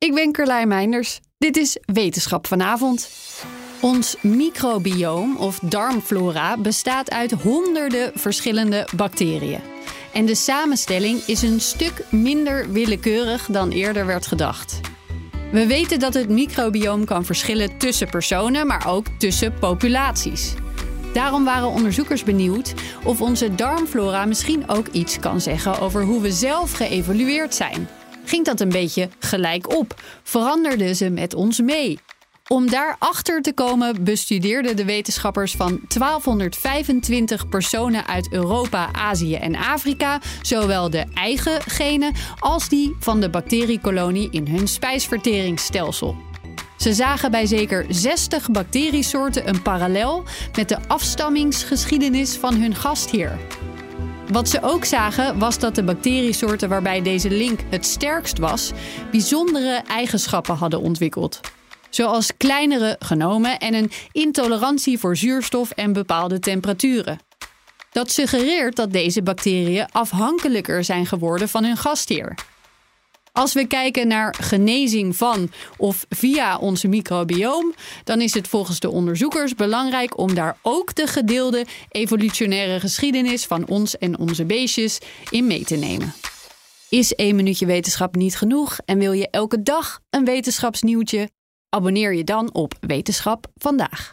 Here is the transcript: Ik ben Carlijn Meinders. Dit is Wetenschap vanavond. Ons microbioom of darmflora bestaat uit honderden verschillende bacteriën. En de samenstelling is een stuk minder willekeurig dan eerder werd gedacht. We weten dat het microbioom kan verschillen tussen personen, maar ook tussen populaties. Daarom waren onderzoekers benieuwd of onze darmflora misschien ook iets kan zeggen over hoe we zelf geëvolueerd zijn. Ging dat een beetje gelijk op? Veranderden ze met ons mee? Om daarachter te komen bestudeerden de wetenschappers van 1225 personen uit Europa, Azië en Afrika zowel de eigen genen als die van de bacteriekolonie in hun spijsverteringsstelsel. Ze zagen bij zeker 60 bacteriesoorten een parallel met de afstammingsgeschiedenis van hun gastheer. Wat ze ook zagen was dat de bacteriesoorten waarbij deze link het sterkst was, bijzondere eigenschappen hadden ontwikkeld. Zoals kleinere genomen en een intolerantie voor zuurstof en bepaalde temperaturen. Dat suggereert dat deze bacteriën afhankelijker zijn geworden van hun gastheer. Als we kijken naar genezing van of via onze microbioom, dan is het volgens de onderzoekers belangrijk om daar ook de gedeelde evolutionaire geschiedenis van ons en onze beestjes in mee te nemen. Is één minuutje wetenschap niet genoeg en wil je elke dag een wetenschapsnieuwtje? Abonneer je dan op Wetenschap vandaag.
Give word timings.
Ik 0.00 0.14
ben 0.14 0.32
Carlijn 0.32 0.68
Meinders. 0.68 1.20
Dit 1.38 1.56
is 1.56 1.78
Wetenschap 1.84 2.46
vanavond. 2.46 3.10
Ons 3.80 4.16
microbioom 4.22 5.36
of 5.36 5.58
darmflora 5.58 6.56
bestaat 6.56 7.10
uit 7.10 7.30
honderden 7.30 8.12
verschillende 8.14 8.88
bacteriën. 8.96 9.60
En 10.12 10.26
de 10.26 10.34
samenstelling 10.34 11.18
is 11.26 11.42
een 11.42 11.60
stuk 11.60 12.04
minder 12.10 12.72
willekeurig 12.72 13.46
dan 13.46 13.70
eerder 13.70 14.06
werd 14.06 14.26
gedacht. 14.26 14.80
We 15.52 15.66
weten 15.66 15.98
dat 15.98 16.14
het 16.14 16.28
microbioom 16.28 17.04
kan 17.04 17.24
verschillen 17.24 17.78
tussen 17.78 18.10
personen, 18.10 18.66
maar 18.66 18.86
ook 18.86 19.06
tussen 19.18 19.54
populaties. 19.58 20.54
Daarom 21.12 21.44
waren 21.44 21.68
onderzoekers 21.68 22.24
benieuwd 22.24 22.74
of 23.04 23.20
onze 23.20 23.54
darmflora 23.54 24.24
misschien 24.24 24.68
ook 24.68 24.86
iets 24.86 25.18
kan 25.18 25.40
zeggen 25.40 25.80
over 25.80 26.02
hoe 26.02 26.20
we 26.20 26.32
zelf 26.32 26.72
geëvolueerd 26.72 27.54
zijn. 27.54 27.88
Ging 28.30 28.44
dat 28.44 28.60
een 28.60 28.68
beetje 28.68 29.08
gelijk 29.18 29.76
op? 29.76 30.02
Veranderden 30.22 30.96
ze 30.96 31.08
met 31.08 31.34
ons 31.34 31.60
mee? 31.60 31.98
Om 32.48 32.70
daarachter 32.70 33.42
te 33.42 33.52
komen 33.52 34.04
bestudeerden 34.04 34.76
de 34.76 34.84
wetenschappers 34.84 35.52
van 35.52 35.80
1225 35.88 37.48
personen 37.48 38.06
uit 38.06 38.32
Europa, 38.32 38.88
Azië 38.92 39.34
en 39.34 39.56
Afrika 39.56 40.20
zowel 40.42 40.90
de 40.90 41.04
eigen 41.14 41.62
genen 41.62 42.12
als 42.38 42.68
die 42.68 42.96
van 42.98 43.20
de 43.20 43.30
bacteriekolonie 43.30 44.28
in 44.30 44.46
hun 44.46 44.68
spijsverteringsstelsel. 44.68 46.16
Ze 46.76 46.94
zagen 46.94 47.30
bij 47.30 47.46
zeker 47.46 47.84
60 47.88 48.50
bacteriesoorten 48.50 49.48
een 49.48 49.62
parallel 49.62 50.24
met 50.56 50.68
de 50.68 50.78
afstammingsgeschiedenis 50.86 52.36
van 52.36 52.54
hun 52.54 52.74
gastheer. 52.74 53.38
Wat 54.32 54.48
ze 54.48 54.62
ook 54.62 54.84
zagen 54.84 55.38
was 55.38 55.58
dat 55.58 55.74
de 55.74 55.82
bacteriesoorten 55.82 56.68
waarbij 56.68 57.02
deze 57.02 57.30
link 57.30 57.60
het 57.70 57.86
sterkst 57.86 58.38
was, 58.38 58.72
bijzondere 59.10 59.82
eigenschappen 59.86 60.54
hadden 60.54 60.80
ontwikkeld. 60.80 61.40
Zoals 61.88 62.36
kleinere 62.36 62.96
genomen 62.98 63.58
en 63.58 63.74
een 63.74 63.90
intolerantie 64.12 64.98
voor 64.98 65.16
zuurstof 65.16 65.70
en 65.70 65.92
bepaalde 65.92 66.38
temperaturen. 66.38 67.18
Dat 67.92 68.10
suggereert 68.10 68.76
dat 68.76 68.92
deze 68.92 69.22
bacteriën 69.22 69.88
afhankelijker 69.92 70.84
zijn 70.84 71.06
geworden 71.06 71.48
van 71.48 71.64
hun 71.64 71.76
gastheer. 71.76 72.34
Als 73.32 73.52
we 73.52 73.66
kijken 73.66 74.08
naar 74.08 74.34
genezing 74.40 75.16
van 75.16 75.50
of 75.76 76.06
via 76.08 76.58
onze 76.58 76.88
microbioom, 76.88 77.74
dan 78.04 78.20
is 78.20 78.34
het 78.34 78.48
volgens 78.48 78.80
de 78.80 78.90
onderzoekers 78.90 79.54
belangrijk 79.54 80.18
om 80.18 80.34
daar 80.34 80.58
ook 80.62 80.94
de 80.94 81.06
gedeelde 81.06 81.66
evolutionaire 81.88 82.80
geschiedenis 82.80 83.44
van 83.44 83.66
ons 83.66 83.98
en 83.98 84.18
onze 84.18 84.44
beestjes 84.44 84.98
in 85.30 85.46
mee 85.46 85.64
te 85.64 85.76
nemen. 85.76 86.14
Is 86.88 87.14
één 87.14 87.36
minuutje 87.36 87.66
wetenschap 87.66 88.14
niet 88.14 88.36
genoeg 88.36 88.78
en 88.84 88.98
wil 88.98 89.12
je 89.12 89.28
elke 89.30 89.62
dag 89.62 90.00
een 90.10 90.24
wetenschapsnieuwtje? 90.24 91.30
Abonneer 91.68 92.14
je 92.14 92.24
dan 92.24 92.54
op 92.54 92.74
Wetenschap 92.80 93.46
vandaag. 93.54 94.12